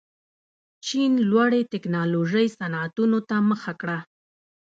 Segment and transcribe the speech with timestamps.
[0.85, 3.97] چین لوړې تکنالوژۍ صنعتونو ته مخه کړه.